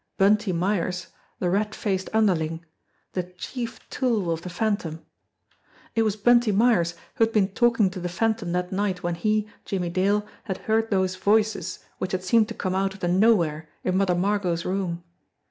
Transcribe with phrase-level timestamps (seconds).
[0.17, 2.65] Bunty Myers, the rat faced underling,
[3.13, 5.05] the chief tool of the Phantom!
[5.93, 9.47] It was Bunty Myers who had been talking to the Phantom that night when he,
[9.63, 13.69] Jimmie Dale, had heard those voices which had seemed to come out of the nowhere
[13.83, 15.03] in Mother Margot's room.